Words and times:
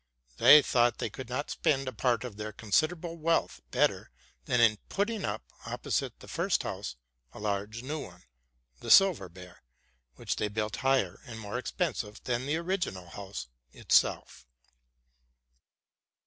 They 0.37 0.63
thought 0.63 0.97
they 0.97 1.11
could 1.11 1.29
not 1.29 1.51
spend 1.51 1.87
a 1.87 1.93
part 1.93 2.23
of 2.23 2.35
their 2.35 2.51
considerable 2.51 3.17
wealth 3.19 3.61
better 3.69 4.09
than 4.45 4.59
in 4.59 4.79
putting 4.89 5.23
up, 5.23 5.43
opposite 5.67 6.21
the 6.21 6.27
first 6.27 6.63
house, 6.63 6.95
a 7.33 7.39
large 7.39 7.83
new 7.83 7.99
one, 7.99 8.23
the 8.79 8.89
Sil 8.89 9.13
ver 9.13 9.29
Bear, 9.29 9.61
which 10.15 10.37
they 10.37 10.47
built 10.47 10.77
higher 10.77 11.21
and 11.27 11.39
more 11.39 11.59
extensive 11.59 12.19
than 12.23 12.47
the 12.47 12.57
original 12.57 13.09
house 13.11 13.47
itself. 13.73 14.47